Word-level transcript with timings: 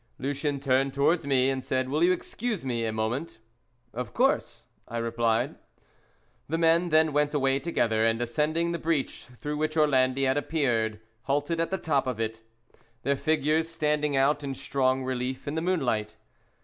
Lucien 0.17 0.59
turned 0.59 0.95
towards 0.95 1.27
me, 1.27 1.51
and 1.51 1.63
said: 1.63 1.87
"Will 1.87 2.03
you 2.03 2.11
excuse 2.11 2.65
me 2.65 2.87
a 2.87 2.91
moment?" 2.91 3.37
"Of 3.93 4.15
course;" 4.15 4.65
I 4.87 4.97
replied. 4.97 5.53
The 6.49 6.57
men 6.57 6.89
then 6.89 7.13
went 7.13 7.35
away 7.35 7.59
together, 7.59 8.03
and 8.03 8.19
ascending 8.19 8.71
the 8.71 8.79
breach 8.79 9.25
through 9.39 9.57
which 9.57 9.77
Orlandi 9.77 10.23
had 10.23 10.37
appeared 10.37 11.01
halted 11.25 11.59
at 11.59 11.69
the 11.69 11.77
top 11.77 12.07
of 12.07 12.19
it, 12.19 12.41
their 13.03 13.15
figures 13.15 13.69
standing 13.69 14.17
out 14.17 14.43
in 14.43 14.55
strong 14.55 15.03
relief 15.03 15.47
in 15.47 15.53
the 15.53 15.61
moonlight. 15.61 16.17